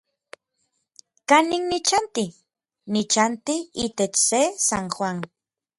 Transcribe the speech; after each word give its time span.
¿Kanin 1.29 1.63
nichanti? 1.71 2.25
Nichanti 2.93 3.55
itech 3.85 4.15
se 4.27 4.41
San 4.67 4.85
Juan. 4.95 5.17